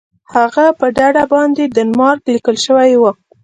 د 0.03 0.03
هغې 0.35 0.67
په 0.79 0.85
ډډه 0.95 1.23
باندې 1.33 1.71
ډنمارک 1.75 2.21
لیکل 2.33 2.57
شوي 2.65 2.93
وو. 2.97 3.11